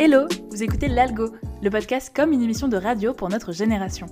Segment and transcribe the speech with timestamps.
[0.00, 4.06] Hello, vous écoutez L'Algo, le podcast comme une émission de radio pour notre génération.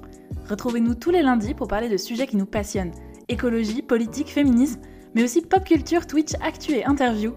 [0.50, 2.90] Retrouvez-nous tous les lundis pour parler de sujets qui nous passionnent
[3.28, 4.80] écologie, politique, féminisme,
[5.14, 7.34] mais aussi pop culture, Twitch, actu et interview.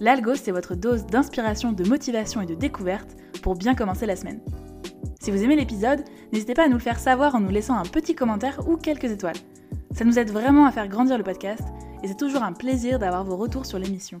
[0.00, 4.40] L'Algo, c'est votre dose d'inspiration, de motivation et de découverte pour bien commencer la semaine.
[5.20, 7.84] Si vous aimez l'épisode, n'hésitez pas à nous le faire savoir en nous laissant un
[7.84, 9.38] petit commentaire ou quelques étoiles.
[9.92, 11.62] Ça nous aide vraiment à faire grandir le podcast
[12.02, 14.20] et c'est toujours un plaisir d'avoir vos retours sur l'émission.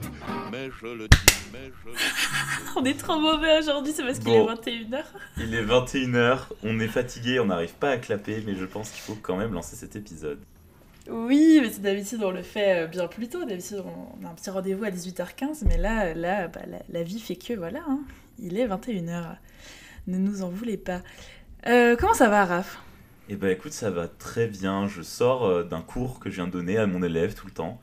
[0.51, 1.17] mais je le dis,
[1.53, 2.01] mais je le dis.
[2.75, 4.49] On est trop mauvais aujourd'hui, c'est parce qu'il Bon.
[4.49, 5.03] est 21h.
[5.37, 9.01] Il est 21h, on est fatigué, on n'arrive pas à clapper, mais je pense qu'il
[9.01, 10.39] faut quand même lancer cet épisode.
[11.09, 13.43] Oui, mais c'est d'habitude on le fait euh, bien plus tôt.
[13.43, 13.83] D'habitude
[14.21, 17.35] on a un petit rendez-vous à 18h15, mais là, là bah, la, la vie fait
[17.35, 17.99] que voilà, hein.
[18.39, 19.23] il est 21h.
[20.07, 21.01] Ne nous en voulez pas.
[21.67, 22.79] Euh, comment ça va, Raph?
[23.29, 26.47] Eh ben écoute, ça va très bien, je sors euh, d'un cours que je viens
[26.47, 27.79] de donner à mon élève tout le temps.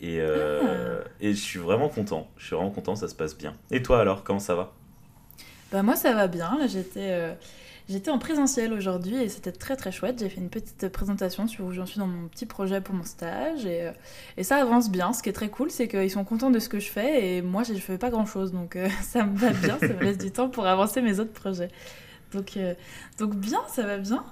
[0.00, 3.54] Et, euh, et je suis vraiment content, je suis vraiment content, ça se passe bien.
[3.70, 4.72] Et toi alors, comment ça va?
[5.72, 6.56] Bah moi ça va bien.
[6.58, 7.32] Là j'étais euh,
[7.88, 10.18] j'étais en présentiel aujourd'hui et c'était très très chouette.
[10.18, 13.04] J'ai fait une petite présentation sur où j'en suis dans mon petit projet pour mon
[13.04, 13.92] stage et, euh,
[14.36, 15.12] et ça avance bien.
[15.12, 17.42] Ce qui est très cool, c'est qu'ils sont contents de ce que je fais et
[17.42, 19.78] moi je fais pas grand chose donc ça me va bien.
[19.80, 21.70] ça me laisse du temps pour avancer mes autres projets.
[22.32, 22.58] Donc
[23.18, 24.24] donc bien, ça va bien.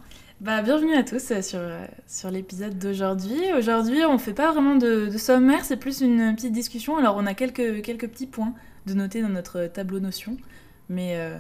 [0.44, 3.40] Bah, bienvenue à tous euh, sur, euh, sur l'épisode d'aujourd'hui.
[3.56, 6.98] Aujourd'hui, on fait pas vraiment de, sommaire, c'est plus une petite discussion.
[6.98, 8.52] Alors, on a quelques, quelques petits points
[8.84, 10.36] de noter dans notre tableau notion,
[10.90, 11.38] mais, euh,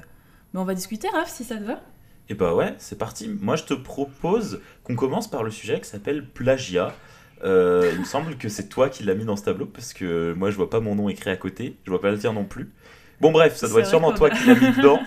[0.54, 1.82] mais on va discuter, Raph, si ça te va.
[2.30, 3.28] Eh bah ouais, c'est parti.
[3.28, 6.94] Moi je te propose qu'on commence par le sujet qui s'appelle plagiat.
[7.42, 10.50] Il me semble que c'est toi qui l'as mis dans ce tableau parce que moi
[10.50, 12.72] je vois pas mon nom écrit à côté, je vois pas le tien non plus.
[13.20, 15.00] Bon bref, ça doit être sûrement toi qui l'as mis dedans.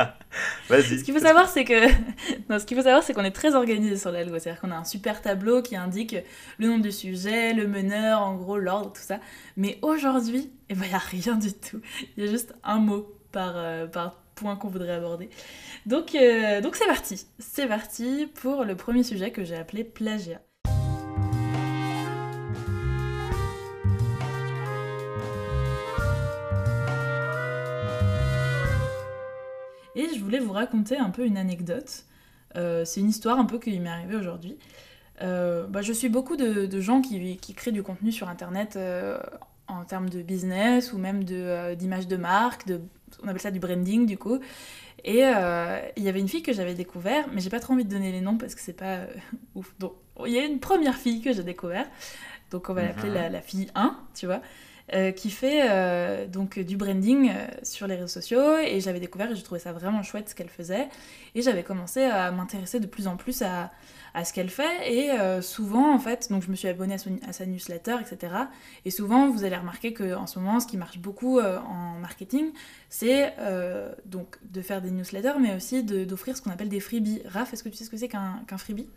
[0.68, 1.00] Vas-y.
[1.00, 1.88] Ce qu'il faut savoir, c'est que
[2.48, 4.38] non, ce qu'il faut savoir, c'est qu'on est très organisé sur l'algo.
[4.38, 6.16] C'est-à-dire qu'on a un super tableau qui indique
[6.58, 9.18] le nom du sujet, le meneur, en gros l'ordre, tout ça.
[9.56, 11.80] Mais aujourd'hui, eh ben, il n'y a rien du tout.
[12.16, 15.28] Il y a juste un mot par, euh, par point qu'on voudrait aborder.
[15.86, 17.26] Donc, euh, donc c'est parti.
[17.38, 20.40] C'est parti pour le premier sujet que j'ai appelé plagiat.
[29.94, 32.04] Et je voulais vous raconter un peu une anecdote.
[32.56, 34.58] Euh, c'est une histoire un peu qui m'est arrivée aujourd'hui.
[35.22, 38.76] Euh, bah, je suis beaucoup de, de gens qui, qui créent du contenu sur Internet
[38.76, 39.18] euh,
[39.68, 42.80] en termes de business ou même de, d'image de marque, de,
[43.22, 44.40] on appelle ça du branding du coup.
[45.04, 47.90] Et il y avait une fille que j'avais découvert, mais j'ai pas trop envie de
[47.90, 49.00] donner les noms parce que c'est pas
[49.54, 49.74] ouf.
[49.78, 49.94] Donc
[50.26, 51.86] il y a une première fille que j'ai découvert,
[52.50, 53.14] donc on va l'appeler Mhm.
[53.14, 54.42] la, la fille 1, tu vois,
[54.92, 58.56] euh, qui fait euh, donc du branding euh, sur les réseaux sociaux.
[58.58, 60.88] Et j'avais découvert et j'ai trouvé ça vraiment chouette ce qu'elle faisait.
[61.34, 63.70] Et j'avais commencé à m'intéresser de plus en plus à,
[64.14, 64.92] à ce qu'elle fait.
[64.92, 65.10] Et
[65.42, 68.34] souvent, en fait, donc je me suis abonnée à, son- à sa newsletter, etc.
[68.84, 72.50] Et souvent, vous allez remarquer qu'en ce moment, ce qui marche beaucoup en marketing,
[72.88, 73.32] c'est
[74.06, 77.22] donc de faire des newsletters, mais aussi d'offrir ce qu'on appelle des freebies.
[77.26, 78.88] Raph, est-ce que tu sais ce que c'est qu'un qu'un freebie?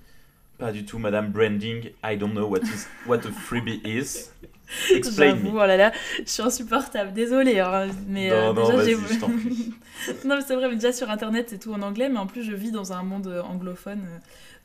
[0.57, 1.91] Pas du tout, Madame Branding.
[2.03, 4.29] I don't know what is what a freebie is.
[4.91, 5.49] Explain me.
[5.51, 7.59] oh là là, je suis insupportable, désolée.
[7.59, 11.47] hein, mais euh, Non, non, déjà, je non, mais c'est vrai, mais déjà sur internet,
[11.49, 14.01] c'est tout en anglais, mais en plus, je vis dans un monde euh, anglophone.
[14.01, 14.17] euh,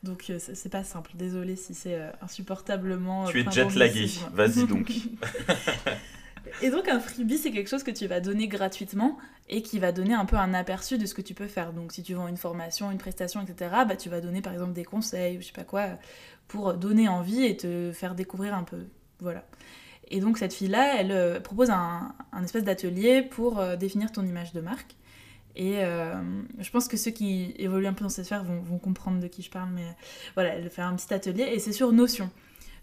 [0.03, 1.11] donc, euh, c'est pas simple.
[1.15, 3.25] Désolée si c'est insupportablement.
[3.25, 4.09] Tu es jet lagué.
[4.33, 4.91] Vas-y donc.
[6.61, 9.17] Et donc, un freebie, c'est quelque chose que tu vas donner gratuitement
[9.49, 11.73] et qui va donner un peu un aperçu de ce que tu peux faire.
[11.73, 14.73] Donc, si tu vends une formation, une prestation, etc., bah, tu vas donner par exemple
[14.73, 15.87] des conseils ou je sais pas quoi
[16.47, 18.85] pour donner envie et te faire découvrir un peu.
[19.19, 19.43] Voilà.
[20.09, 24.53] Et donc, cette fille-là, elle euh, propose un, espèce d'atelier pour euh, définir ton image
[24.53, 24.95] de marque.
[25.55, 26.15] Et euh,
[26.57, 29.27] je pense que ceux qui évoluent un peu dans cette sphère vont, vont comprendre de
[29.27, 29.95] qui je parle, mais
[30.35, 32.29] voilà, elle fait un petit atelier et c'est sur Notion.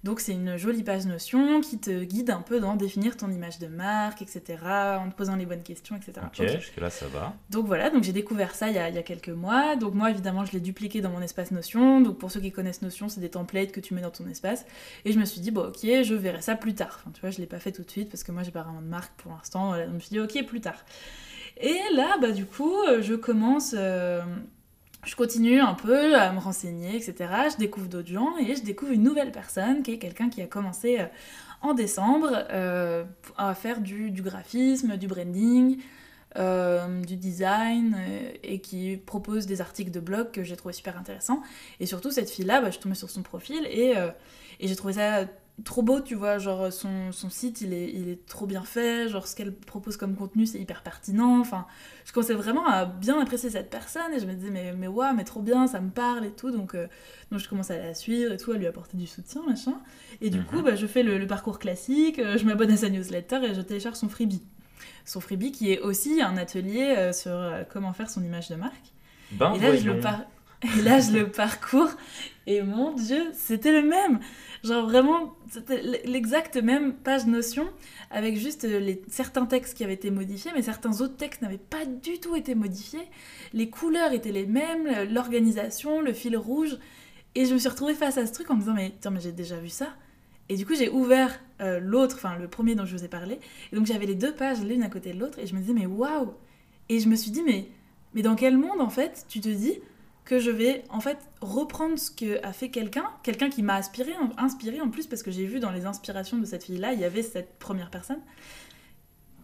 [0.04, 3.58] Donc c'est une jolie page Notion qui te guide un peu dans définir ton image
[3.58, 6.12] de marque, etc., en te posant les bonnes questions, etc.
[6.24, 6.48] Ok, Ok.
[6.60, 7.34] jusque-là ça va.
[7.50, 9.76] Donc voilà, donc j'ai découvert ça il y, a, il y a quelques mois.
[9.76, 12.00] Donc moi évidemment je l'ai dupliqué dans mon espace Notion.
[12.00, 14.64] Donc pour ceux qui connaissent Notion, c'est des templates que tu mets dans ton espace.
[15.04, 16.98] Et je me suis dit bon ok, je verrai ça plus tard.
[17.02, 18.62] Enfin tu vois, je l'ai pas fait tout de suite parce que moi j'ai pas
[18.62, 19.68] vraiment de marque pour l'instant.
[19.68, 20.84] Voilà, donc je me suis dit ok plus tard.
[21.58, 24.20] Et là bah du coup euh, je commence, euh,
[25.06, 27.30] je continue un peu à me renseigner etc.
[27.52, 30.46] Je découvre d'autres gens et je découvre une nouvelle personne qui est quelqu'un qui a
[30.46, 31.06] commencé euh,
[31.62, 33.04] en décembre euh,
[33.38, 35.78] à faire du, graphisme, du branding
[36.36, 37.96] euh, du design
[38.42, 41.40] et qui propose des articles de blog que j'ai trouvé super intéressants.
[41.80, 43.94] Et surtout, cette fille-là, bah, je suis tombée sur son profil et
[44.60, 45.24] j'ai trouvé ça
[45.64, 49.08] trop beau, tu vois, genre son, son site il est, il est trop bien fait,
[49.08, 51.66] genre ce qu'elle propose comme contenu c'est hyper pertinent, enfin
[52.04, 55.14] je commençais vraiment à bien apprécier cette personne et je me disais mais, mais ouais
[55.14, 56.86] mais trop bien, ça me parle et tout, donc, euh,
[57.30, 59.80] donc je commence à la suivre et tout, à lui apporter du soutien machin,
[60.20, 60.64] et du coup mhm.
[60.64, 63.96] bah, je fais le, parcours classique, euh, je m'abonne à sa newsletter et je télécharge
[63.96, 64.42] son freebie.
[65.06, 67.34] Son freebie qui est aussi un atelier euh, sur
[67.72, 68.92] comment faire son image de marque.
[69.32, 70.00] Ben, et là, je le
[70.78, 71.90] et là, je le parcours,
[72.46, 74.20] et mon Dieu, c'était le même.
[74.62, 77.68] Genre vraiment, c'était l'exacte même page Notion,
[78.10, 81.84] avec juste les, certains textes qui avaient été modifiés, mais certains autres textes n'avaient pas
[81.84, 83.08] du tout été modifiés.
[83.52, 86.78] Les couleurs étaient les mêmes, l'organisation, le fil rouge.
[87.34, 89.32] Et je me suis retrouvée face à ce truc en me disant, mais mais j'ai
[89.32, 89.88] déjà vu ça.
[90.48, 93.40] Et du coup, j'ai ouvert euh, l'autre, enfin le premier dont je vous ai parlé.
[93.72, 95.72] Et donc, j'avais les deux pages l'une à côté de l'autre, et je me disais,
[95.72, 96.34] mais waouh
[96.88, 97.66] Et je me suis dit, mais,
[98.14, 99.80] mais dans quel monde, en fait, tu te dis
[100.26, 104.12] que je vais en fait reprendre ce que a fait quelqu'un, quelqu'un qui m'a inspiré,
[104.36, 107.04] inspiré en plus parce que j'ai vu dans les inspirations de cette fille-là, il y
[107.04, 108.20] avait cette première personne.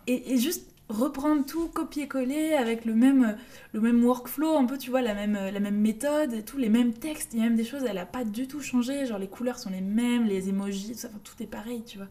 [0.08, 3.38] Et, juste reprendre tout, copier-coller avec le même,
[3.72, 6.68] le même workflow, un peu, tu vois, la même, la même méthode et tout, les
[6.68, 9.18] mêmes textes, il y a même des choses, elle a pas du tout changé, genre
[9.18, 12.08] les couleurs sont les mêmes, les emojis, tout, ça, tout est pareil, tu vois.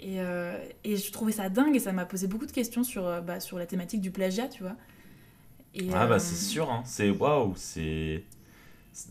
[0.00, 3.06] Et, euh, et, je trouvais ça dingue et ça m'a posé beaucoup de questions sur,
[3.06, 4.76] euh, bah, sur la thématique du plagiat, tu vois
[5.94, 6.82] ah bah c'est euh, sûr, hein.
[6.84, 8.22] c'est waouh, c'est...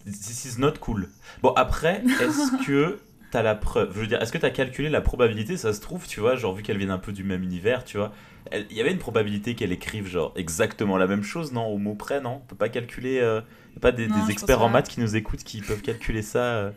[0.06, 1.10] This is not cool.
[1.42, 3.00] Bon après, est-ce que
[3.32, 6.08] t'as la preuve Je veux dire, est-ce que t'as calculé la probabilité Ça se trouve,
[6.08, 8.12] tu vois, genre vu qu'elle vient un peu du même univers, tu vois,
[8.54, 11.96] il y avait une probabilité qu'elle écrive genre exactement la même chose, non Au mot
[11.96, 12.42] près, non?
[12.44, 13.20] On peut pas calculer...
[13.20, 13.42] Euh...
[13.76, 16.72] a pas des, experts en maths qui nous écoutent qui peuvent calculer ça euh.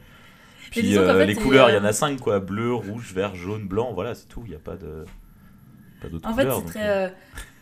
[0.71, 3.93] Puis euh, les couleurs, il y en a cinq quoi, bleu, rouge, vert, jaune, blanc,
[3.95, 5.07] voilà, c'est tout, il n'y a pas de...
[6.01, 7.15] Pas En fait, c'est très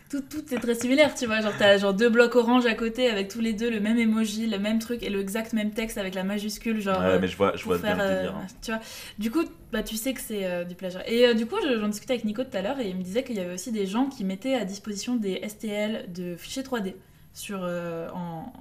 [0.08, 1.41] tout, tout, est très similaire, tu vois.
[1.41, 4.47] Genre, t'as genre deux blocs orange à côté avec tous les deux le même emoji,
[4.47, 6.81] le même truc et le exact même texte avec la majuscule.
[6.81, 8.31] Genre, ouais, mais je vois, je vois bien euh,
[8.62, 8.81] Tu vois.
[9.19, 11.08] Du coup, bah, tu sais que c'est euh, du plagiat.
[11.08, 13.25] Et euh, du coup, j'en discutais avec Nico tout à l'heure et il me disait
[13.25, 16.94] qu'il y avait aussi des gens qui mettaient à disposition des STL de fichiers 3D
[17.32, 18.52] sur, en,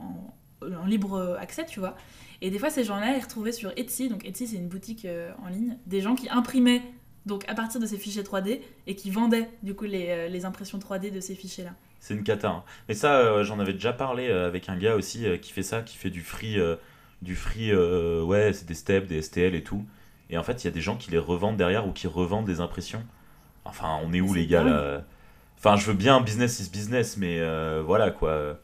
[0.61, 1.95] en, libre accès, tu vois.
[2.41, 5.07] Et des fois, ces gens-là, ils retrouvaient sur Etsy, donc Etsy, c'est une boutique
[5.43, 6.81] en ligne, des gens qui imprimaient
[7.25, 10.45] donc à partir de ces fichiers 3D et qui vendaient du coup les, euh, les
[10.45, 11.71] impressions 3D de ces fichiers-là.
[11.99, 12.49] C'est une cata.
[12.49, 12.63] Hein.
[12.87, 15.81] Mais ça, euh, j'en avais déjà parlé euh, avec un gars aussi qui fait ça,
[15.81, 16.57] qui fait du free,
[17.21, 19.85] du free, ouais, c'est des steps, des STL et tout.
[20.29, 22.45] Et en fait, il y a des gens qui les revendent derrière ou qui revendent
[22.45, 23.03] des impressions.
[23.63, 25.03] Enfin, on est où les gars là?
[25.57, 27.39] Enfin, je veux bien business is business, mais
[27.81, 28.59] voilà quoi.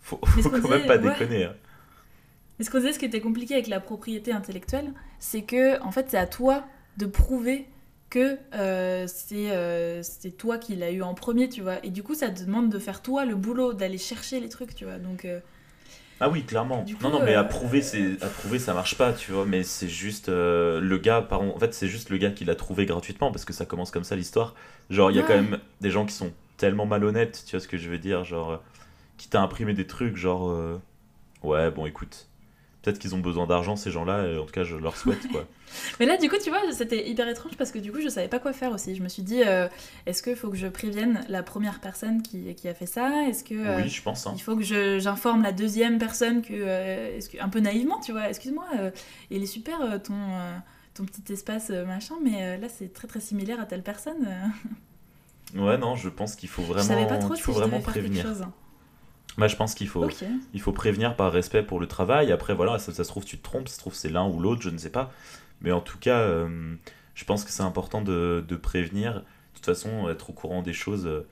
[0.00, 1.44] Faut, faut quand même pas déconner.
[1.44, 1.54] Hein.
[2.58, 5.90] Mais ce qu'on disait, ce qui était compliqué avec la propriété intellectuelle, c'est que en
[5.90, 6.64] fait, c'est à toi
[6.98, 7.66] de prouver
[8.14, 11.84] que euh, euh, c'est toi qui l'as eu en premier, tu vois.
[11.84, 14.76] Et du coup, ça te demande de faire toi le boulot, d'aller chercher les trucs,
[14.76, 14.98] tu vois.
[14.98, 15.24] Donc.
[15.24, 15.40] Euh,
[16.20, 16.86] ah oui, clairement.
[17.02, 19.44] non, non, mais approuver, c'est approuver, ça marche pas, tu vois.
[19.46, 21.42] Mais c'est juste le gars, par...
[21.42, 24.04] en fait, c'est juste le gars qui l'a trouvé gratuitement parce que ça commence comme
[24.04, 24.54] ça l'histoire.
[24.90, 27.66] Genre, il y a quand même des gens qui sont tellement malhonnêtes, tu vois ce
[27.66, 28.62] que je veux dire, genre
[29.18, 30.56] qui t'a imprimé des trucs, genre
[31.42, 32.28] ouais, bon, écoute,
[32.84, 35.46] peut-être qu'ils ont besoin d'argent ces gens-là et en tout cas je leur souhaite quoi.
[36.00, 38.28] Mais là du coup tu vois c'était hyper étrange parce que du coup je savais
[38.28, 38.94] pas quoi faire aussi.
[38.94, 39.68] Je me suis dit euh,
[40.06, 43.26] est-ce qu'il faut que je prévienne la première personne qui, qui a fait ça?
[43.28, 44.26] Est-ce que oui je pense.
[44.26, 44.34] Hein.
[44.36, 44.62] Il faut que
[44.98, 48.90] j'informe la deuxième personne que, euh, que, un peu naïvement tu vois excuse-moi euh,
[49.30, 50.14] il est super ton
[50.92, 54.28] ton petit espace machin mais là c'est très très similaire à telle personne.
[55.54, 58.26] ouais non je pense qu'il faut vraiment pas trop il faut vraiment prévenir.
[59.36, 60.08] Bah, je pense qu'il faut,
[60.52, 62.30] il faut prévenir par respect pour le travail.
[62.30, 64.38] Après, voilà, ça, ça se trouve, tu te trompes, ça se trouve, c'est l'un ou
[64.38, 65.10] l'autre, je ne sais pas.
[65.60, 66.74] Mais en tout cas, euh,
[67.14, 69.14] je pense que c'est important de, de, prévenir.
[69.14, 69.20] De
[69.54, 71.06] toute façon, être au courant des choses.
[71.06, 71.26] Euh,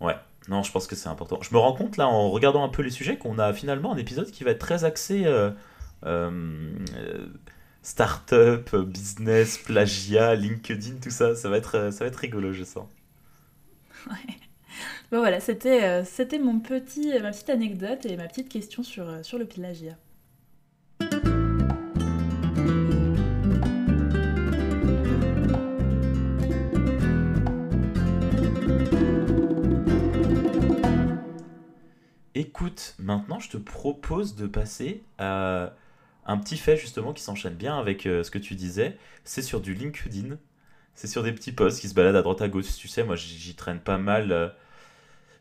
[0.00, 0.16] ouais,
[0.48, 1.38] non, je pense que c'est important.
[1.42, 3.98] Je me rends compte, là, en regardant un peu les sujets, qu'on a finalement un
[3.98, 5.24] épisode qui va être très axé.
[5.26, 5.50] Euh,
[6.04, 6.70] euh
[7.80, 12.86] Startup, business, plagiat, LinkedIn, tout ça, ça va être, ça va être rigolo, je sens.
[14.10, 14.36] Ouais.
[15.10, 19.22] Bon voilà, c'était euh, mon petit, ma petite anecdote et ma petite question sur, euh,
[19.22, 19.96] sur le plagiat.
[32.34, 35.72] Écoute, maintenant je te propose de passer à
[36.26, 38.98] un petit fait justement qui s'enchaîne bien avec euh, ce que tu disais.
[39.24, 40.36] C'est sur du LinkedIn.
[40.94, 42.76] C'est sur des petits posts qui se baladent à droite à gauche.
[42.76, 44.52] Tu sais, moi j'y traîne pas mal.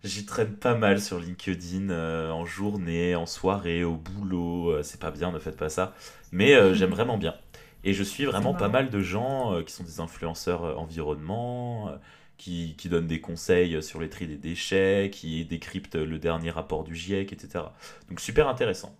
[0.03, 4.69] J'y traîne pas mal sur LinkedIn euh, en journée, en soirée, au boulot.
[4.69, 5.95] Euh, c'est pas bien, ne faites pas ça.
[6.31, 7.35] Mais euh, j'aime vraiment bien.
[7.83, 11.91] Et je suis vraiment pas mal de gens qui sont des influenceurs environnement,
[12.37, 16.83] qui, qui donne des conseils sur les tri des déchets, qui décrypte le dernier rapport
[16.83, 17.63] du GIEC, etc.
[18.09, 18.93] Donc super intéressant.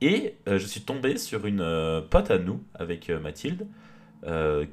[0.00, 3.66] Et je suis tombé sur une pote à nous, avec Mathilde,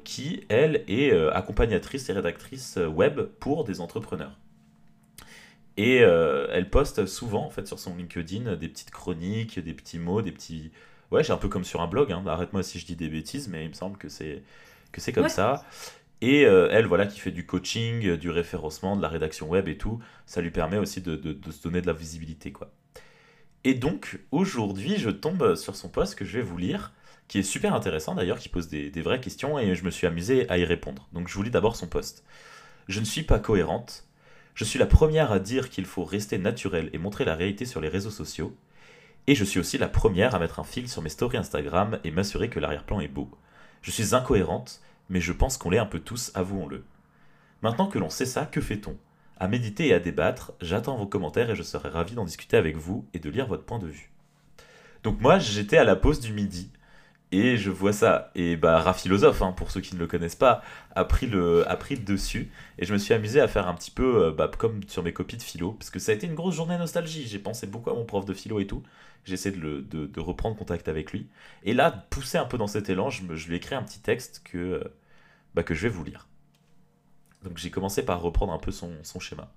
[0.04, 4.36] qui, elle, est accompagnatrice et rédactrice web pour des entrepreneurs.
[5.76, 9.98] Et euh, elle poste souvent, en fait, sur son LinkedIn, des petites chroniques, des petits
[9.98, 10.70] mots, des petits...
[11.10, 12.22] Ouais, c'est un peu comme sur un blog, hein.
[12.26, 14.42] arrête-moi si je dis des bêtises, mais il me semble que c'est
[14.92, 15.28] que c'est comme Ouais.
[15.28, 15.64] ça.
[16.20, 19.78] Et euh, elle, voilà, qui fait du coaching, du référencement, de la rédaction web et
[19.78, 22.70] tout, ça lui permet aussi de, de- de se donner de la visibilité, quoi.
[23.64, 26.92] Et donc, aujourd'hui, je tombe sur son post que je vais vous lire,
[27.28, 30.06] qui est super intéressant d'ailleurs, qui pose des, des vraies questions, et je me suis
[30.06, 31.08] amusé à y répondre.
[31.12, 32.24] Donc, je vous lis d'abord son post.
[32.88, 34.06] Je ne suis pas cohérente.
[34.54, 37.80] Je suis la première à dire qu'il faut rester naturel et montrer la réalité sur
[37.80, 38.54] les réseaux sociaux.
[39.26, 42.10] Et je suis aussi la première à mettre un fil sur mes stories Instagram et
[42.10, 43.30] m'assurer que l'arrière-plan est beau.
[43.82, 46.84] Je suis incohérente, mais je pense qu'on l'est un peu tous, avouons-le.
[47.62, 48.96] Maintenant que l'on sait ça, que fait-on?
[49.38, 52.76] À méditer et à débattre, j'attends vos commentaires et je serai ravi d'en discuter avec
[52.76, 54.10] vous et de lire votre point de vue.
[55.02, 56.70] Donc moi, j'étais à la pause du midi
[57.32, 58.30] et je vois ça.
[58.34, 60.62] Et bah, Rat Philosophe, hein, pour ceux qui ne le connaissent pas,
[60.94, 62.50] a pris le, a pris dessus.
[62.78, 65.12] Et je me suis amusé à faire un petit peu euh, bah, comme sur mes
[65.12, 67.26] copies de philo, parce que ça a été une grosse journée nostalgie.
[67.28, 68.82] J'ai pensé beaucoup à mon prof de philo et tout.
[69.24, 71.28] J'ai essayé de, de- de reprendre contact avec lui.
[71.64, 74.00] Et là, poussé un peu dans cet élan, je, je lui ai écrit un petit
[74.00, 74.84] texte que, euh,
[75.54, 76.28] bah, que je vais vous lire.
[77.44, 79.50] Donc j'ai commencé par reprendre un peu son, son schéma.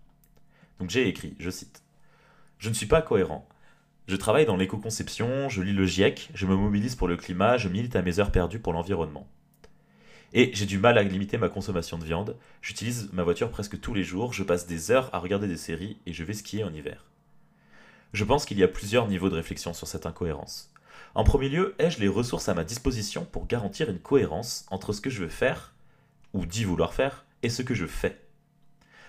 [0.80, 1.84] Donc j'ai écrit, je cite
[2.60, 3.48] Je ne suis pas cohérent.
[4.05, 7.69] Je travaille dans l'éco-conception, je lis le GIEC, je me mobilise pour le climat, je
[7.69, 9.29] milite à mes heures perdues pour l'environnement.
[10.33, 12.36] Et j'ai du mal à limiter ma consommation de viande.
[12.62, 15.98] J'utilise ma voiture presque tous les jours, je passe des heures à regarder des séries
[16.05, 17.05] et je vais skier en hiver.
[18.12, 20.74] Je pense qu'il y a plusieurs niveaux de réflexion sur cette incohérence.
[21.15, 25.00] En premier lieu, ai-je les ressources à ma disposition pour garantir une cohérence entre ce
[25.00, 25.74] que je veux faire,
[26.33, 28.19] ou dis vouloir faire, et ce que je fais?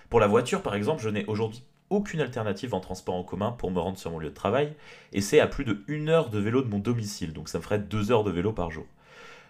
[0.09, 3.71] Pour la voiture, par exemple, je n'ai aujourd'hui aucune alternative en transport en commun pour
[3.71, 4.75] me rendre sur mon lieu de travail,
[5.13, 7.63] et c'est à plus de une heure de vélo de mon domicile, donc ça me
[7.63, 8.85] ferait deux heures de vélo par jour.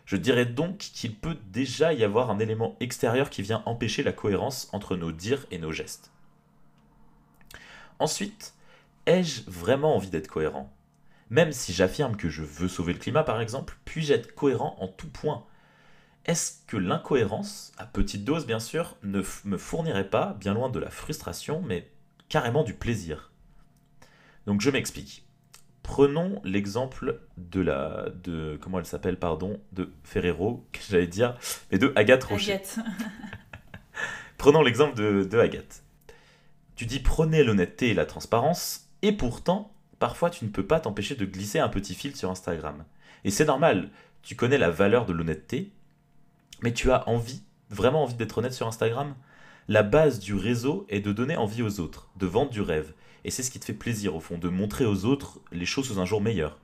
[0.06, 4.12] Je dirais donc qu'il peut déjà y avoir un élément extérieur qui vient empêcher la
[4.12, 6.12] cohérence entre nos dires et nos gestes.
[7.98, 8.54] Ensuite,
[9.08, 10.72] ai-je vraiment envie d'être cohérent?
[11.32, 14.88] Même si j'affirme que je veux sauver le climat par exemple, puis-je être cohérent en
[14.88, 15.44] tout point?
[16.26, 20.80] Est-ce que l'incohérence, à petite dose bien sûr, ne me fournirait pas, bien loin de
[20.80, 21.88] la frustration, mais
[22.30, 23.32] carrément du plaisir
[24.48, 25.26] Donc je m'explique.
[25.84, 31.38] Prenons l'exemple de la de comment elle s'appelle pardon de Ferrero que j'allais dire
[31.72, 32.54] mais de Agathe Rocher.
[32.54, 32.80] Agathe.
[34.38, 35.84] Prenons l'exemple de, de Agathe.
[36.76, 41.16] Tu dis prenez l'honnêteté et la transparence, et pourtant, parfois tu ne peux pas t'empêcher
[41.16, 42.84] de glisser un petit fil sur Instagram.
[43.24, 43.90] Et c'est normal,
[44.22, 45.72] tu connais la valeur de l'honnêteté,
[46.62, 49.16] mais tu as envie, vraiment envie d'être honnête sur Instagram?
[49.68, 52.94] La base du réseau est de donner envie aux autres, de vendre du rêve.
[53.24, 55.88] Et c'est ce qui te fait plaisir au fond, de montrer aux autres les choses
[55.88, 56.60] sous un jour meilleur.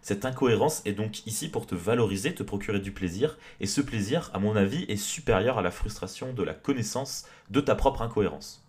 [0.00, 4.30] Cette incohérence est donc ici pour te valoriser, te procurer du plaisir, et ce plaisir,
[4.32, 8.64] à mon avis, est supérieur à la frustration de la connaissance de ta propre incohérence.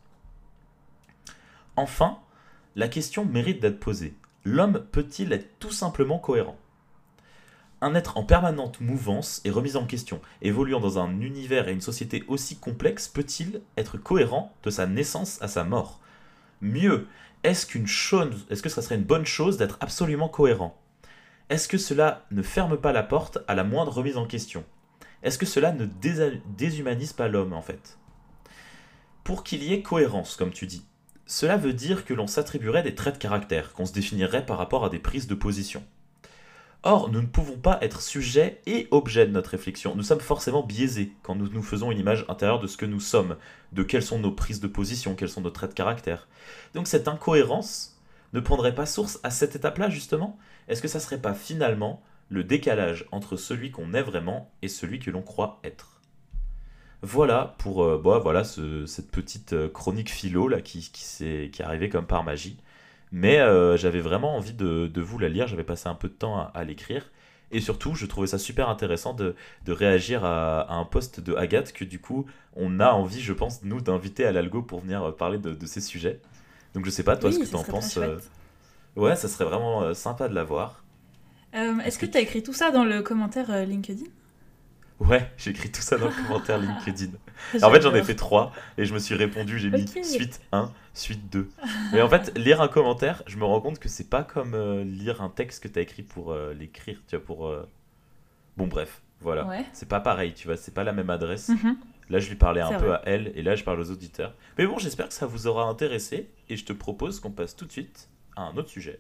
[1.76, 2.18] Enfin,
[2.76, 4.16] la question mérite d'être posée.
[4.44, 6.58] L'homme peut-il être tout simplement cohérent?
[7.80, 11.82] Un être en permanente mouvance et remise en question, évoluant dans un univers et une
[11.82, 16.00] société aussi complexes, peut-il être cohérent de sa naissance à sa mort?
[16.60, 17.08] Mieux,
[17.44, 20.82] est-ce qu'une est-ce que serait une bonne chose d'être absolument cohérent?
[21.50, 24.66] Est-ce que cela ne ferme pas la porte à la moindre remise en question?
[25.22, 25.86] Est-ce que cela ne
[26.58, 28.00] déshumanise pas l'homme en fait?
[29.24, 30.84] Pour qu'il y ait cohérence, comme tu dis,
[31.28, 34.84] cela veut dire que l'on s'attribuerait des traits de caractère, qu'on se définirait par rapport
[34.84, 35.84] à des prises de position.
[36.84, 39.96] Or, nous ne pouvons pas être sujet et objet de notre réflexion.
[39.96, 43.00] Nous sommes forcément biaisés quand nous nous faisons une image intérieure de ce que nous
[43.00, 43.36] sommes,
[43.74, 46.28] de quelles sont nos prises de position, quels sont nos traits de caractère.
[46.74, 48.00] Donc cette incohérence
[48.34, 50.38] ne prendrait pas source à cette étape-là, justement?
[50.68, 55.00] Est-ce que ça serait pas finalement le décalage entre celui qu'on est vraiment et celui
[55.00, 56.00] que l'on croit être?
[57.02, 61.62] Voilà pour euh, bah, voilà, ce- cette petite euh, chronique philo là, qui, qui est
[61.62, 62.58] arrivée comme par magie.
[63.12, 66.14] Mais euh, j'avais vraiment envie de, de vous la lire, j'avais passé un peu de
[66.14, 67.10] temps à, à l'écrire.
[67.52, 69.36] Et surtout, je trouvais ça super intéressant de,
[69.66, 73.34] de réagir à, à un post de Agathe que du coup, on a envie, je
[73.34, 76.22] pense, nous, d'inviter à l'algo pour venir euh, parler de, de ces sujets.
[76.74, 77.98] Donc je sais pas, toi, oui, ce que t'en serait penses.
[77.98, 78.20] euh.
[78.98, 80.84] Ouais, ça serait vraiment sympa de la voir.
[81.56, 84.06] Euh, Est-ce que tu as écrit tout ça dans le commentaire euh, LinkedIn?
[85.00, 87.12] Ouais, j'ai écrit tout ça dans le commentaire LinkedIn.
[87.62, 90.72] En fait, j'en ai fait trois et je me suis répondu, j'ai mis suite 1,
[90.96, 91.48] suite 2.
[91.94, 94.84] Mais en fait, lire un commentaire, je me rends compte que c'est pas comme euh,
[94.84, 97.48] lire un texte que t'as écrit pour euh, l'écrire, tu vois, pour...
[97.48, 97.70] euh,
[98.58, 99.46] Bon, bref, voilà.
[99.46, 99.66] Ouais.
[99.72, 101.50] C'est pas pareil, tu vois, c'est pas la même adresse.
[101.50, 101.78] Mhm.
[102.10, 102.96] Là, je lui parlais un peu vrai.
[102.96, 104.34] à elle, et là, je parle aux auditeurs.
[104.58, 107.66] Mais bon, j'espère que ça vous aura intéressé, et je te propose qu'on passe tout
[107.66, 109.00] de suite à un autre sujet.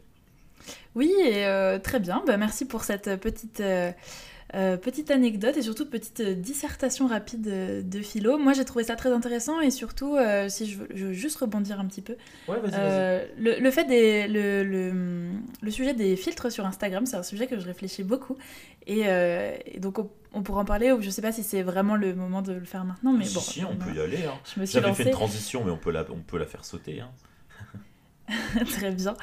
[0.93, 2.21] Oui, et très bien.
[2.27, 3.63] Bah, merci pour cette petite,
[4.55, 8.37] euh, petite anecdote et surtout petite euh, dissertation rapide euh, de philo.
[8.37, 11.37] Moi, j'ai trouvé ça très intéressant et surtout, euh, si je veux, je veux juste
[11.37, 12.15] rebondir un petit peu,
[12.47, 17.05] Ouais, vas-y, euh, le, le fait des, le, le, le sujet des filtres sur Instagram,
[17.05, 18.37] c'est un sujet que je réfléchis beaucoup.
[18.85, 21.95] Et, et donc, on, on pourra en parler, ou je sais pas si c'est vraiment
[21.95, 23.41] le moment de le faire maintenant, mais si, bon.
[23.41, 24.23] si, on peut y aller.
[24.25, 24.39] Hein.
[24.55, 26.63] Je me suis J'avais fait une transition, mais on peut la, on peut la faire
[26.63, 27.01] sauter.
[27.01, 27.09] Hein.
[28.71, 29.15] Très bien.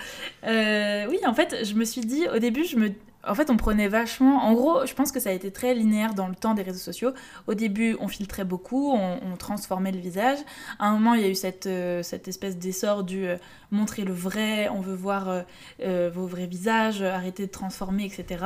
[0.45, 2.91] Euh, oui, en fait, je me suis dit, au début, je me...
[3.27, 4.45] En fait, on prenait vachement...
[4.45, 6.79] En gros, je pense que ça a été très linéaire dans le temps des réseaux
[6.79, 7.13] sociaux.
[7.47, 10.39] Au début, on filtrait beaucoup, on, transformait le visage.
[10.79, 13.37] À un moment, il y a eu cette, euh, espèce d'essor du euh,
[13.71, 15.45] montrer le vrai, on veut voir
[15.81, 18.45] euh, vos vrais visages, arrêter de transformer, etc.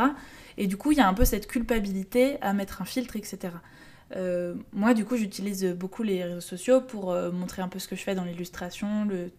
[0.56, 3.54] Et du coup, il y a un peu cette culpabilité à mettre un filtre, etc.
[4.72, 8.02] Moi, du coup, j'utilise beaucoup les réseaux sociaux pour montrer un peu ce que je
[8.02, 9.30] fais dans l'illustration, le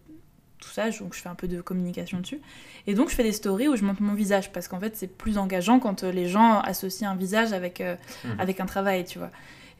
[0.60, 2.40] tout ça, donc je fais un peu de communication dessus.
[2.86, 5.06] Et donc je fais des stories où je montre mon visage, parce qu'en fait c'est
[5.06, 8.40] plus engageant quand euh, les gens associent un visage avec, euh, Mhm.
[8.40, 9.30] avec un travail, tu vois.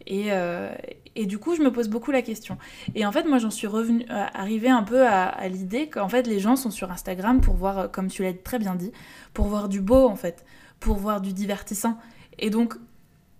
[0.06, 0.72] Et, euh,
[1.14, 2.56] et du coup je me pose beaucoup la question.
[2.94, 6.08] Et en fait moi j'en suis revenue, euh, arrivée un peu à, à l'idée qu'en
[6.08, 8.92] fait les gens sont sur Instagram pour voir, comme tu l'as très bien dit,
[9.34, 10.44] pour voir du beau en fait,
[10.80, 11.98] pour voir du divertissant.
[12.38, 12.74] Et donc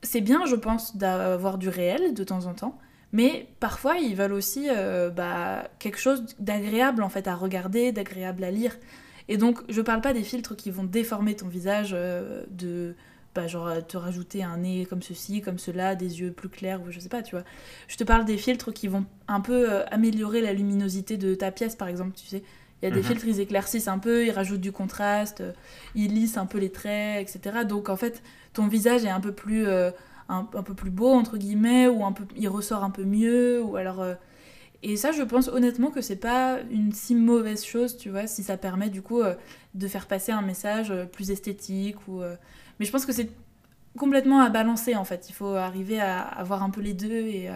[0.02, 2.78] c'est bien je pense d'avoir du réel de temps en temps,
[3.12, 8.44] mais parfois, ils veulent aussi euh, bah, quelque chose d'agréable en fait à regarder, d'agréable
[8.44, 8.76] à lire.
[9.28, 12.94] Et donc, je parle pas des filtres qui vont déformer ton visage, euh, de
[13.34, 16.80] bah, genre euh, te rajouter un nez comme ceci, comme cela, des yeux plus clairs
[16.82, 17.44] ou je sais pas, tu vois.
[17.86, 21.50] Je te parle des filtres qui vont un peu euh, améliorer la luminosité de ta
[21.52, 22.42] pièce, par exemple, tu sais.
[22.82, 23.06] Il y a des Mhm.
[23.06, 25.42] filtres, ils éclaircissent un peu, ils rajoutent du contraste,
[25.94, 27.64] ils lissent un peu les traits, etc.
[27.68, 28.22] Donc en fait,
[28.54, 29.66] ton visage est un peu plus
[30.30, 33.76] un, peu plus beau entre guillemets ou un peu il ressort un peu mieux ou
[33.76, 34.14] alors euh,
[34.82, 38.42] et ça je pense honnêtement que c'est pas une si mauvaise chose tu vois si
[38.42, 39.34] ça permet du coup euh,
[39.74, 41.96] de faire passer un message euh, plus esthétique
[42.78, 43.30] mais je pense que c'est
[43.98, 45.28] complètement à balancer en fait.
[45.28, 47.50] Il faut arriver à avoir un peu les deux et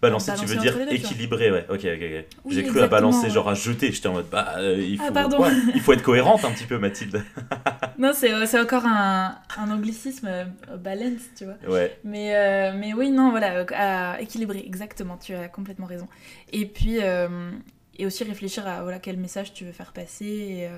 [0.00, 1.66] Balancer, tu balancer veux entre dire deux, tu équilibré, ouais.
[1.68, 2.24] Ok, ok, ok.
[2.44, 3.90] Oui, J'ai cru à balancer, genre à jeter.
[3.90, 6.66] J'étais en mode, bah, euh, il, faut, Ah, ouais, il faut être cohérente un petit
[6.66, 7.24] peu, Mathilde.
[7.98, 10.44] non c'est euh, c'est encore un, un anglicisme euh,
[10.76, 11.98] balance tu vois Ouais.
[12.04, 16.06] Mais, euh, mais oui, non, voilà, à équilibrer, exactement, tu as complètement raison.
[16.52, 20.68] Et puis, et aussi réfléchir à voilà, quel message tu veux faire passer et,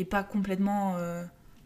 [0.00, 0.96] et pas complètement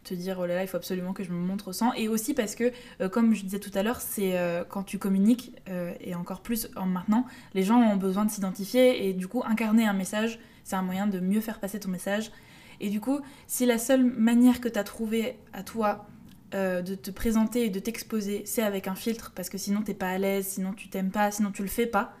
[0.03, 1.93] te dire, oh là là, il faut absolument que je me montre sans.
[1.93, 4.97] Et aussi parce que, euh, comme je disais tout à l'heure, c'est euh, quand tu
[4.97, 9.27] communiques, euh, et encore plus en maintenant, les gens ont besoin de s'identifier et du
[9.27, 12.31] coup, incarner un message, c'est un moyen de mieux faire passer ton message.
[12.79, 16.07] Et du coup, si la seule manière que tu as trouvée à toi
[16.53, 20.09] de te présenter et de t'exposer, c'est avec un filtre, parce que sinon t'es pas
[20.09, 22.13] à l'aise, sinon tu t'aimes pas, sinon tu le fais pas,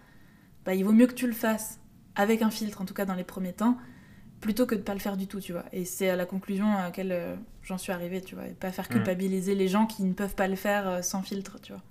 [0.63, 1.81] bah il vaut mieux que tu le fasses
[2.15, 3.77] avec un filtre, en tout cas dans les premiers temps,
[4.41, 5.65] plutôt que de pas le faire du tout, tu vois.
[5.73, 8.71] Et c'est à la conclusion à laquelle euh, j'en suis arrivée, tu vois, et pas
[8.71, 8.95] faire Mm.
[8.95, 11.81] culpabiliser les gens qui ne peuvent pas le faire euh, sans filtre, tu vois.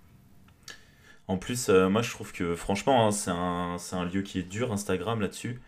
[1.28, 4.38] En plus, euh, moi je trouve que franchement, hein, c'est un, c'est un lieu qui
[4.38, 5.60] est dur, Instagram là-dessus.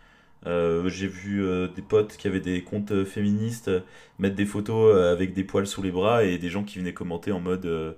[0.45, 1.41] J'ai vu
[1.73, 3.71] des potes qui avaient des comptes féministes
[4.19, 7.31] mettre des photos avec des poils sous les bras et des gens qui venaient commenter
[7.31, 7.95] en mode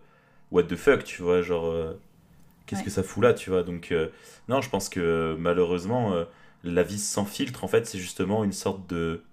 [0.51, 1.73] What the fuck, tu vois, genre
[2.67, 2.85] qu'est-ce Ouais.
[2.85, 3.63] que ça fout là, tu vois.
[3.63, 3.93] Donc,
[4.49, 6.13] non, je pense que malheureusement,
[6.71, 9.23] la vie sans filtre, en fait, c'est justement une sorte de.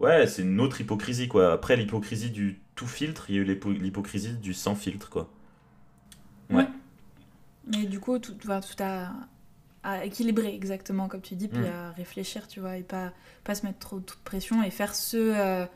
[0.00, 1.52] Ouais, c'est une autre hypocrisie, quoi.
[1.52, 5.30] Après l'hypocrisie du tout filtre, il y a eu l'hypo- l'hypocrisie du sans filtre, quoi.
[6.50, 6.66] Ouais.
[7.66, 9.12] Mais du coup, tout, voilà, tout à,
[9.82, 11.66] à équilibrer exactement comme tu dis, puis Mm.
[11.66, 13.12] à réfléchir, tu vois, et pas,
[13.44, 15.66] pas se mettre trop, de pression et faire ce, euh,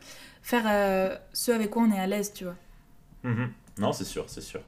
[0.42, 2.56] faire, euh, ce avec quoi on est à l'aise, tu vois.
[3.24, 3.52] Mhm.
[3.78, 4.60] Non, c'est sûr, c'est sûr.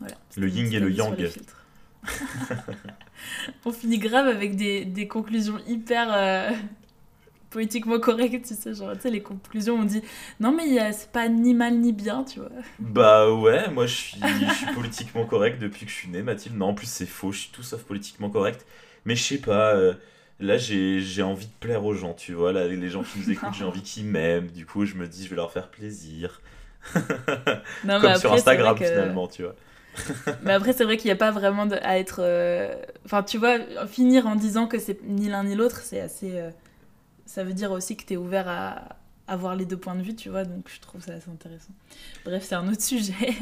[0.00, 0.16] Voilà.
[0.36, 1.16] Le yin et le yang.
[3.64, 6.50] On finit grave avec des, des conclusions hyper euh,
[7.50, 10.02] politiquement correctes, tu sais, genre, tu sais, les conclusions, on dit
[10.40, 12.50] non, mais a- c'est pas ni mal ni bien, tu vois.
[12.78, 16.56] Bah ouais, moi je suis, je suis politiquement correct depuis que je suis né, Mathilde.
[16.56, 18.66] Non, en plus c'est faux, je suis tout sauf politiquement correct.
[19.04, 19.94] Mais je sais pas, euh,
[20.40, 22.52] là j'ai envie de plaire aux gens, tu vois.
[22.52, 24.48] Là, les gens qui nous écoutent, j'ai envie qu'ils m'aiment.
[24.48, 26.40] Du coup, je me dis, je vais leur faire plaisir.
[27.84, 29.54] Non, Comme mais sur après, Instagram que- finalement, tu vois.
[30.42, 32.20] Mais après, c'est vrai qu'il n'y a pas vraiment de- à être.
[32.20, 36.38] euh, Enfin, tu vois, finir en disant que c'est ni l'un ni l'autre, c'est assez.
[36.38, 36.50] euh,
[37.26, 40.14] Ça veut dire aussi que tu es ouvert à avoir les deux points de vue,
[40.14, 41.72] tu vois, donc je trouve ça assez intéressant.
[42.24, 43.34] Bref, c'est un autre sujet.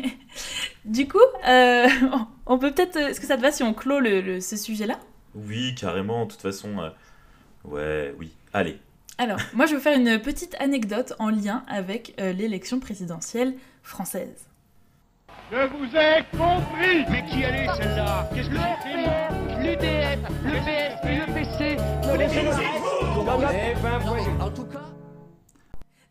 [0.85, 1.87] du coup, euh,
[2.47, 2.97] on peut peut-être.
[2.97, 4.99] Est-ce que ça te va si on clôt le, le- ce sujet-là?
[5.35, 6.79] Oui, carrément, de toute façon.
[6.81, 6.91] euh,
[7.65, 8.33] Ouais, oui.
[8.53, 8.79] Allez.
[9.19, 14.47] Alors, moi, je vais faire une petite anecdote en lien avec euh, l'élection présidentielle française.
[15.51, 18.97] Je vous ai compris Mais qui allait celle-là Qu'est-ce que c'est
[19.63, 21.77] L'UDF, le PS et le PC.
[23.53, 24.41] Eh ben voyons.
[24.41, 24.83] En tout cas.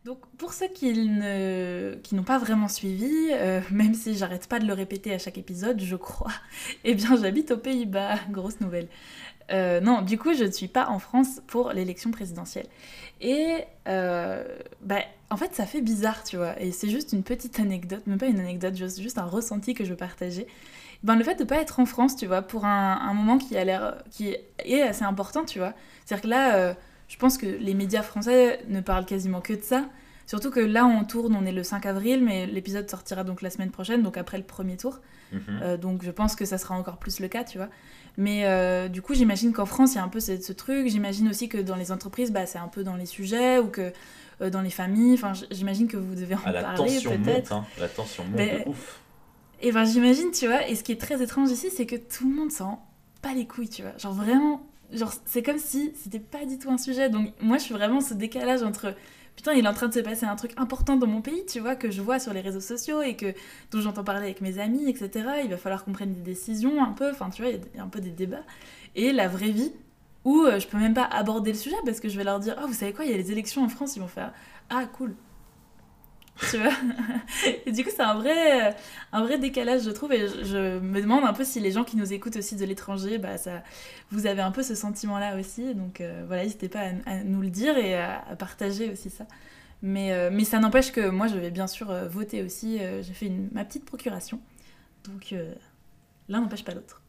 [0.06, 4.58] Donc pour ceux qui ne qui n'ont pas vraiment suivi, euh, même si j'arrête pas
[4.58, 6.32] de le répéter à chaque épisode, je crois,
[6.84, 8.88] eh bien j'habite aux Pays-Bas, grosse nouvelle.
[9.52, 12.66] Euh, non, du coup je ne suis pas en France pour l'élection présidentielle.
[13.20, 14.44] Et euh,
[14.82, 18.18] bah, en fait ça fait bizarre, tu vois, et c'est juste une petite anecdote, même
[18.18, 20.46] pas une anecdote, juste, un ressenti que je veux partager.
[21.02, 23.56] Ben, le fait de pas être en France, tu vois, pour un, un moment qui
[23.56, 25.74] a l'air qui est assez important, tu vois.
[26.04, 26.54] C'est-à-dire que là...
[26.56, 26.74] euh,
[27.08, 29.88] je pense que les médias français ne parlent quasiment que de ça.
[30.26, 33.50] Surtout que là, on tourne, on est le 5 avril, mais l'épisode sortira donc la
[33.50, 35.00] semaine prochaine, donc après le premier tour.
[35.32, 35.40] Mhm.
[35.62, 37.68] Euh, donc je pense que ça sera encore plus le cas, tu vois.
[38.18, 40.88] Mais euh, du coup, j'imagine qu'en France, il y a un peu ce, ce truc.
[40.88, 43.92] J'imagine aussi que dans les entreprises, bah, c'est un peu dans les sujets ou que
[44.40, 45.14] euh, dans les familles.
[45.14, 47.50] Enfin, j'imagine que vous devez en Ah, la parler tension peut-être.
[47.50, 47.66] monte, hein.
[47.78, 49.00] La tension monte Mais- de ouf.
[49.62, 52.28] Et ben j'imagine, tu vois, et ce qui est très étrange ici, c'est que tout
[52.28, 52.82] le monde s'en
[53.22, 53.96] pas les couilles, tu vois.
[53.96, 54.60] Genre vraiment,
[54.92, 57.08] genre c'est comme si c'était pas du tout un sujet.
[57.08, 58.94] Donc moi je suis vraiment ce décalage entre
[59.36, 61.60] putain, il est en train de se passer un truc important dans mon pays, tu
[61.60, 63.34] vois, que je vois sur les réseaux sociaux et que
[63.70, 65.10] dont j'entends parler avec mes amis, etc.
[65.44, 67.82] Il va falloir qu'on prenne des décisions un peu, enfin tu vois, il y a
[67.82, 68.44] un peu des débats.
[68.94, 69.72] Et la vraie vie
[70.24, 72.56] où euh, je peux même pas aborder le sujet parce que je vais leur dire,
[72.58, 74.32] ah vous savez quoi, il y a les élections en France, ils vont faire,
[74.70, 75.14] ah cool.
[76.50, 76.72] Tu vois
[77.64, 78.76] Et du coup, c'est un vrai,
[79.12, 80.12] un vrai décalage, je trouve.
[80.12, 83.18] Et je, me demande un peu si les gens qui nous écoutent aussi de l'étranger,
[83.18, 83.62] bah, ça,
[84.10, 85.74] vous avez un peu ce sentiment-là aussi.
[85.74, 89.26] Donc euh, voilà, n'hésitez pas à, nous le dire et à, partager aussi ça.
[89.82, 92.78] Mais, euh, mais ça n'empêche que moi, je vais bien sûr euh, voter aussi.
[92.78, 94.40] J'ai fait ma petite procuration.
[95.04, 95.34] Donc
[96.28, 97.00] l'un n'empêche pas l'autre.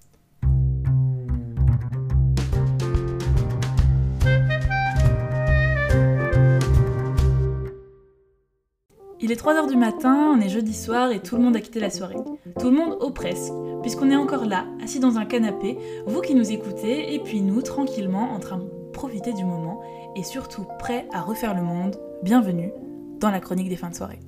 [9.28, 11.82] Il est 3h du matin, on est jeudi soir et tout le monde a quitté
[11.82, 12.16] la soirée.
[12.58, 16.34] Tout le monde ou presque, puisqu'on est encore là, assis dans un canapé, vous qui
[16.34, 18.64] nous écoutez, et puis nous, tranquillement, en train de
[18.94, 19.82] profiter du moment,
[20.16, 21.98] et surtout prêts à refaire le monde.
[22.24, 22.72] Bienvenue
[23.20, 24.20] dans la chronique des fins de soirée.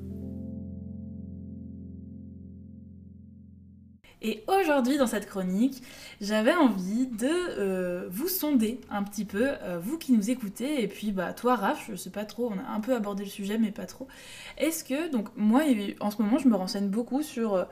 [4.22, 5.82] Et aujourd'hui, dans cette chronique,
[6.20, 10.90] j'avais envie de euh, vous sonder un petit peu, euh, vous qui nous écoutez, et
[10.90, 13.58] puis bah toi, Raph, je sais pas trop, on a un peu abordé le sujet,
[13.58, 14.10] mais pas trop.
[14.58, 15.62] Est-ce que, donc moi,
[16.02, 17.64] en ce moment, je me renseigne beaucoup sur euh,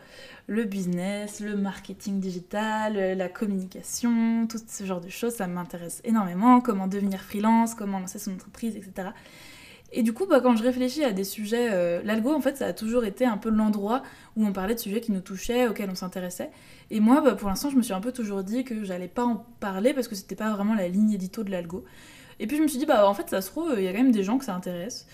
[0.47, 6.61] le business, le marketing digital, la communication, tout ce genre de choses, ça m'intéresse énormément,
[6.61, 9.09] comment devenir freelance, comment lancer son entreprise, etc.
[9.91, 12.67] Et du coup, bah, quand je réfléchis à des sujets, euh, l'algo, en fait, ça
[12.67, 14.03] a toujours été un peu l'endroit
[14.35, 16.51] où on parlait de sujets qui nous touchaient, auxquels on s'intéressait.
[16.91, 19.23] Et moi, bah, pour l'instant, je me suis un peu toujours dit que j'allais pas
[19.23, 21.85] en parler parce que c'était pas vraiment la ligne édito de l'algo.
[22.39, 23.91] Et puis je me suis dit, bah en fait, ça se trouve, il y a
[23.91, 25.07] quand même des gens que ça intéresse.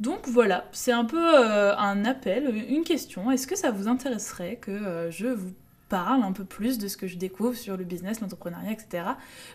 [0.00, 3.30] Donc voilà, c'est un peu euh, un appel, une question.
[3.30, 5.52] Est-ce que ça vous intéresserait que euh, je vous
[5.88, 9.04] parle un peu plus de ce que je découvre sur le business, l'entrepreneuriat, etc.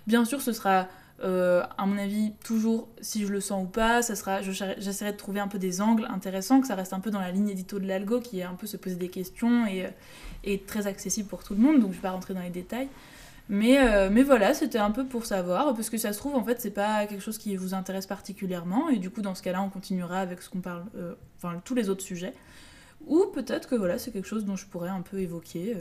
[0.05, 0.87] Bien sûr, ce sera,
[1.23, 4.01] euh, à mon avis, toujours si je le sens ou pas.
[4.01, 7.11] Ça sera, j'essaierai de trouver un peu des angles intéressants, que ça reste un peu
[7.11, 9.85] dans la ligne édito de l'algo, qui est un peu se poser des questions et,
[9.85, 9.89] euh,
[10.43, 11.79] et très accessible pour tout le monde.
[11.79, 12.89] Donc je vais pas rentrer dans les détails.
[13.49, 16.43] Mais, euh, mais voilà, c'était un peu pour savoir, parce que ça se trouve, en
[16.43, 19.61] fait, c'est pas quelque chose qui vous intéresse particulièrement, et du coup, dans ce cas-là,
[19.61, 20.83] on continuera avec ce qu'on parle,
[21.37, 22.33] enfin, tous les autres sujets.
[23.05, 25.77] Ou peut-être que voilà, c'est quelque chose dont je pourrais un peu évoquer.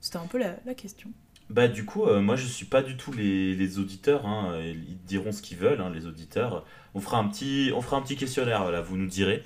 [0.00, 1.12] C'était un peu la question.
[1.50, 4.98] Bah du coup, euh, moi je suis pas du tout les, les auditeurs, hein, ils
[5.06, 6.64] diront ce qu'ils veulent, hein, les auditeurs.
[6.94, 9.42] On fera un petit, on fera un petit questionnaire, là, vous nous direz.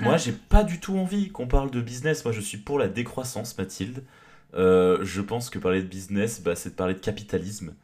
[0.00, 2.88] Moi j'ai pas du tout envie qu'on parle de business, moi je suis pour la
[2.88, 4.02] décroissance, Mathilde.
[4.54, 7.74] Euh, je pense que parler de business, bah, c'est de parler de capitalisme.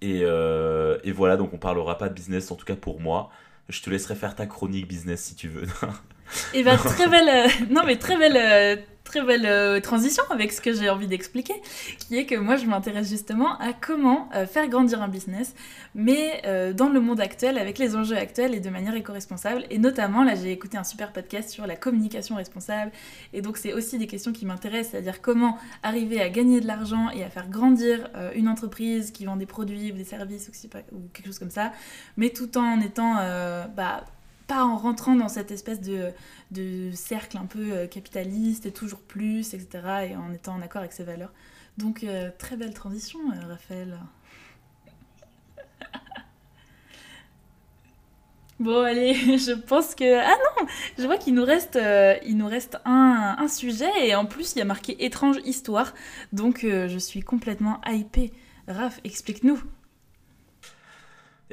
[0.00, 3.30] Et, euh, et voilà, donc on parlera pas de business, en tout cas pour moi.
[3.68, 5.66] Je te laisserai faire ta chronique business si tu veux.
[6.54, 10.72] Et bah, très belle, non mais très belle, très belle euh, transition avec ce que
[10.72, 11.54] j'ai envie d'expliquer,
[11.98, 15.54] qui est que moi je m'intéresse justement à comment euh, faire grandir un business,
[15.94, 19.64] mais euh, dans le monde actuel, avec les enjeux actuels et de manière éco-responsable.
[19.70, 22.90] Et notamment, là j'ai écouté un super podcast sur la communication responsable,
[23.32, 27.10] et donc c'est aussi des questions qui m'intéressent, c'est-à-dire comment arriver à gagner de l'argent
[27.10, 30.50] et à faire grandir une entreprise qui vend des produits ou des services
[30.92, 31.72] ou, quelque chose comme ça,
[32.16, 33.14] mais tout en étant
[33.76, 34.04] bah,
[34.46, 36.10] pas en rentrant dans cette espèce de,
[36.50, 40.08] de cercle un peu euh, capitaliste et toujours plus, etc.
[40.10, 41.32] et en étant en accord avec ses valeurs.
[41.78, 43.98] Donc, euh, très belle transition, euh, Raphaël.
[48.60, 50.20] Bon, allez, je pense que...
[50.20, 51.76] Ah non Je vois qu'il nous reste,
[52.24, 55.92] il nous reste un, un sujet, et en plus, il y a marqué «étrange histoire»,
[56.32, 58.32] donc je suis complètement hypée.
[58.68, 59.60] Raph, explique-nous.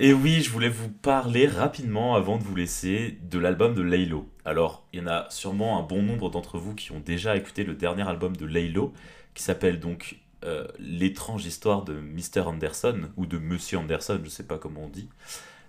[0.04, 4.28] Et oui, je voulais vous parler rapidement avant de vous laisser de l'album de Laylo.
[4.46, 7.64] Alors, il y en a sûrement un bon nombre d'entre vous qui ont déjà écouté
[7.64, 8.94] le dernier album de Laylo,
[9.36, 12.48] qui s'appelle donc euh, L'étrange histoire de Mr.
[12.48, 15.08] Anderson, ou de Monsieur Anderson, je sais pas comment on dit.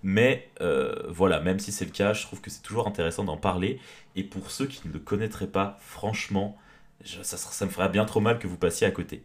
[0.01, 3.37] Mais euh, voilà, même si c'est le cas, je trouve que c'est toujours intéressant d'en
[3.37, 3.79] parler.
[4.15, 6.57] Et pour ceux qui ne le connaîtraient pas, franchement,
[7.05, 9.21] ça, ça, me ferait bien trop mal que vous passiez à côté.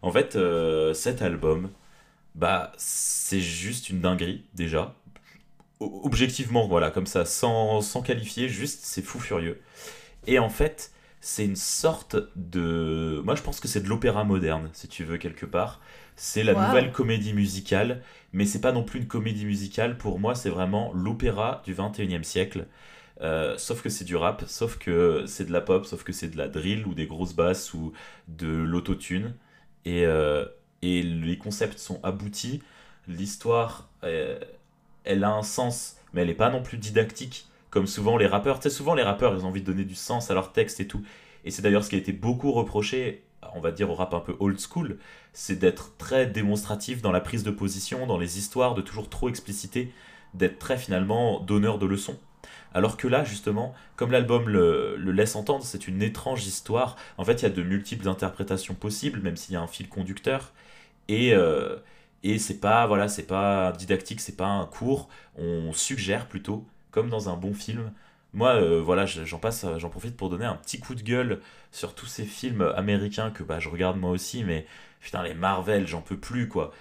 [0.00, 1.70] En fait, euh, cet album,
[2.34, 4.94] bah, c'est juste une dinguerie, déjà.
[5.80, 9.60] Objectivement, voilà, comme ça, sans, sans qualifier, juste, c'est fou furieux.
[10.26, 13.22] Et en fait, c'est une sorte de...
[13.24, 15.80] Moi, je pense que c'est de l'opéra moderne, si tu veux, quelque part.
[16.16, 19.98] C'est la nouvelle comédie musicale, mais c'est pas non plus une comédie musicale.
[19.98, 22.66] Pour moi, c'est vraiment l'opéra du 21e siècle.
[23.20, 26.28] Euh, sauf que c'est du rap, sauf que c'est de la pop, sauf que c'est
[26.28, 27.92] de la drill ou des grosses basses ou
[28.28, 29.34] de l'autotune.
[29.84, 30.44] Et, euh,
[30.84, 32.62] et les concepts sont aboutis.
[33.08, 34.38] L'histoire, euh,
[35.04, 38.60] elle a un sens, mais elle n'est pas non plus didactique, comme souvent les rappeurs.
[38.60, 40.80] Tu sais, souvent les rappeurs, ils ont envie de donner du sens à leur texte
[40.80, 41.02] et tout.
[41.44, 43.22] Et c'est d'ailleurs ce qui a été beaucoup reproché,
[43.54, 44.98] on va dire au rap un peu old school,
[45.32, 49.28] c'est d'être très démonstratif dans la prise de position, dans les histoires, de toujours trop
[49.28, 49.92] expliciter,
[50.32, 52.18] d'être très finalement donneur de leçons.
[52.74, 56.96] Alors que là, justement, comme l'album le, laisse entendre, c'est une étrange histoire.
[57.18, 59.88] En fait, il y a de multiples interprétations possibles, même s'il y a un fil
[59.88, 60.52] conducteur.
[61.08, 61.76] Et, euh,
[62.22, 65.08] et c'est pas, voilà, c'est pas didactique, c'est pas un cours.
[65.36, 67.92] On suggère plutôt, comme dans un bon film.
[68.32, 71.40] Moi, euh, voilà, j'en passe, j'en profite pour donner un petit coup de gueule
[71.72, 74.66] sur tous ces films américains que bah, je regarde moi aussi, mais
[75.00, 76.72] putain, les Marvel, j'en peux plus, quoi.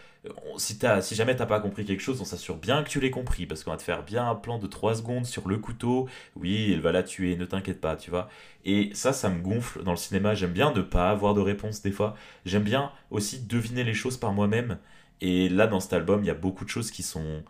[0.57, 3.11] Si, as, si jamais t'as pas compris quelque chose, on s'assure bien que tu l'aies
[3.11, 6.07] compris, parce qu'on va te faire bien un plan de 3 secondes sur le couteau.
[6.35, 8.29] Oui, elle va la tuer, ne t'inquiète pas, tu vois.
[8.63, 10.33] Et ça, ça me gonfle dans le cinéma.
[10.33, 12.15] J'aime bien ne pas avoir de réponse des fois.
[12.45, 14.77] J'aime bien aussi deviner les choses par moi-même.
[15.21, 17.43] Et là, dans cet album, il y a beaucoup de choses qui sont.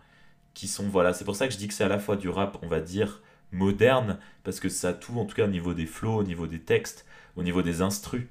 [0.54, 2.30] Qui sont voilà, c'est pour ça que je dis que c'est à la fois du
[2.30, 5.88] rap, on va dire, moderne, parce que ça tout, en tout cas au niveau des
[5.88, 7.06] flows, au niveau des textes,
[7.36, 8.28] au niveau des instrus.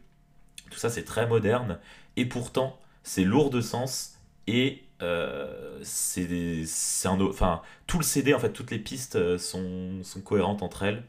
[0.71, 1.79] Tout ça, c'est très moderne.
[2.17, 4.12] Et pourtant, c'est lourd de sens
[4.47, 10.03] et euh, c'est un enfin tout le CD en fait toutes les pistes euh, sont,
[10.03, 11.05] sont cohérentes entre elles.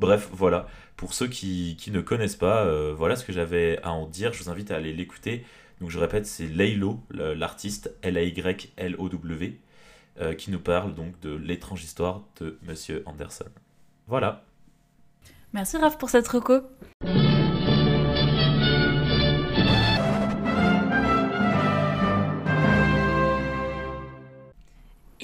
[0.00, 0.66] Bref voilà.
[0.96, 4.32] Pour ceux qui, qui ne connaissent pas euh, voilà ce que j'avais à en dire.
[4.32, 5.44] Je vous invite à aller l'écouter.
[5.80, 9.58] Donc je répète c'est Laylo l'artiste L A Y L O W
[10.38, 13.48] qui nous parle donc de l'étrange histoire de Monsieur Anderson.
[14.06, 14.44] Voilà.
[15.52, 16.60] Merci Raph pour cette reco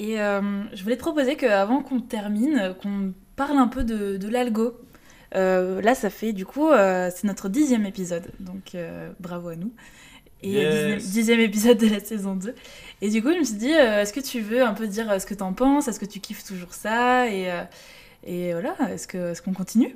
[0.01, 4.73] Et euh, je voulais te proposer qu'avant qu'on termine, qu'on parle un peu de, l'algo.
[5.35, 8.75] Euh, là, ça fait du coup, euh, c'est notre dixième épisode, donc
[9.19, 9.71] bravo à nous.
[10.41, 12.55] Et dixième, épisode de la saison 2.
[13.01, 15.27] Et du coup, je me suis dit, est-ce que tu veux un peu dire ce
[15.27, 15.87] que t'en penses?
[15.87, 17.29] Est-ce que tu kiffes toujours ça?
[17.29, 17.51] Et,
[18.23, 19.95] et voilà, est-ce qu'on est qu'on continue?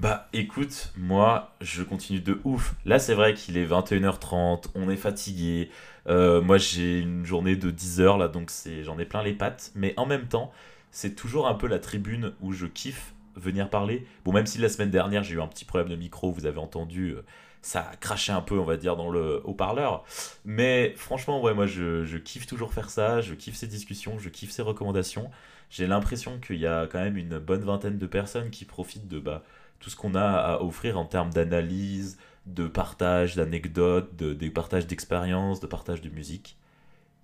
[0.00, 2.74] Bah écoute, moi je continue de ouf.
[2.84, 5.70] Là c'est vrai qu'il est 21h30, on est fatigué,
[6.06, 8.50] euh, moi, j'ai une journée de 10 heures là, donc
[8.82, 9.72] j'en ai plein les pattes.
[9.74, 10.52] Mais en même temps,
[10.90, 14.06] c'est toujours un peu la tribune où je kiffe venir parler.
[14.24, 16.58] Bon, même si la semaine dernière, j'ai eu un petit problème de micro, vous avez
[16.58, 17.24] entendu, euh,
[17.62, 20.04] ça a craché un peu, on va dire, dans le haut-parleur.
[20.44, 23.20] Mais franchement, ouais, moi, je, je kiffe toujours faire ça.
[23.20, 25.30] Je kiffe ces discussions, je kiffe ces recommandations.
[25.70, 29.18] J'ai l'impression qu'il y a quand même une bonne vingtaine de personnes qui profitent de
[29.18, 29.42] bah,
[29.80, 34.86] tout ce qu'on a à offrir en termes d'analyse, de partage d'anecdotes, de, des partages
[34.86, 36.56] d'expériences, de partage de musique.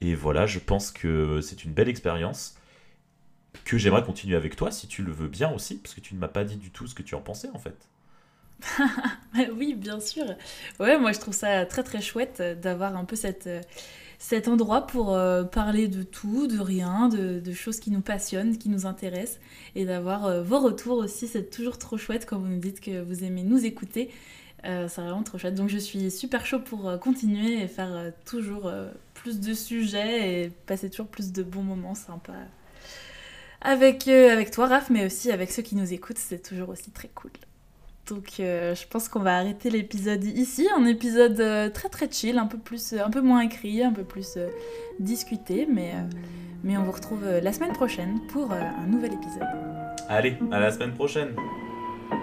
[0.01, 2.57] Et voilà, je pense que c'est une belle expérience
[3.65, 6.21] que j'aimerais continuer avec toi si tu le veux bien aussi, parce que tu ne
[6.21, 7.89] m'as pas dit du tout ce que tu en pensais en fait.
[9.57, 10.25] oui, bien sûr.
[10.79, 13.49] Ouais, moi je trouve ça très très chouette d'avoir un peu cette,
[14.21, 18.69] cet endroit pour euh, parler de tout, de rien, de, choses qui nous passionnent, qui
[18.69, 19.41] nous intéressent,
[19.75, 21.27] et d'avoir euh, vos retours aussi.
[21.27, 24.11] C'est toujours trop chouette quand vous nous dites que vous aimez nous écouter.
[24.65, 25.55] Euh, c'est vraiment trop chouette.
[25.55, 28.71] Donc je suis super chaud pour euh, continuer et faire euh, toujours
[29.15, 32.33] plus de sujets et passer toujours plus de bons moments sympas
[33.63, 36.19] avec, avec toi, Raph, mais aussi avec ceux qui nous écoutent.
[36.19, 37.31] C'est toujours aussi très cool.
[38.07, 42.59] Donc je pense qu'on va arrêter l'épisode ici, un épisode très très chill, un peu
[42.59, 44.39] plus, un peu moins écrit, un peu plus
[44.99, 45.93] discuté, mais,
[46.65, 49.47] mais on vous retrouve la semaine prochaine pour un nouvel épisode.
[50.09, 51.37] Allez, à la semaine prochaine.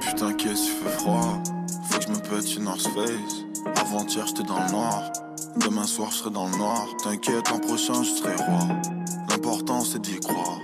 [0.01, 1.41] Putain, qu'est-ce fait froid?
[1.99, 3.81] Je me pète une North Face.
[3.81, 5.11] Avant-hier, j'étais dans le noir.
[5.57, 6.85] Demain soir, je serai dans le noir.
[7.03, 8.67] T'inquiète, l'an prochain, je serai roi.
[9.29, 10.59] L'important, c'est d'y croire.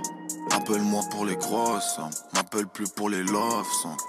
[0.52, 2.00] Appelle-moi pour les grosses,
[2.34, 3.66] m'appelle plus pour les loves.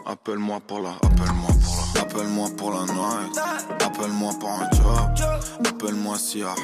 [0.07, 3.39] Appelle-moi pour la, appelle-moi pour la, appelle-moi pour la night.
[3.81, 5.29] Appelle-moi pour un job,
[5.67, 6.55] appelle-moi si à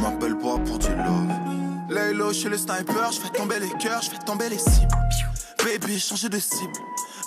[0.00, 1.90] M'appelle pas pour du love.
[1.90, 4.96] Laylo chez le sniper, je fais tomber les cœurs, je fais tomber les cibles.
[5.64, 6.72] Baby, changer de cible.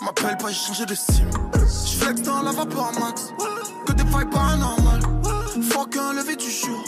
[0.01, 1.29] M'appelle pas, j'ai changé de cible.
[1.53, 3.33] Je flex dans la vapeur max.
[3.85, 5.01] Que des failles paranormales.
[5.69, 6.83] Fuck un lever du jour.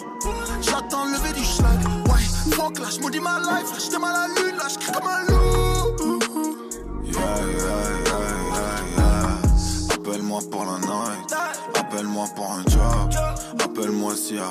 [0.61, 1.79] J'attends le lever du schlag.
[2.07, 3.71] Ouais, fuck là, j'maudis ma life.
[3.71, 6.19] Là, j'étais mal à la lune, là, j'crie comme un loup.
[7.03, 9.95] Yeah, yeah, yeah, yeah.
[9.95, 11.35] Appelle-moi pour la night.
[11.75, 13.13] Appelle-moi pour un job.
[13.63, 14.49] Appelle-moi si à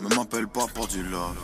[0.00, 1.36] Mais m'appelle pas pour du love.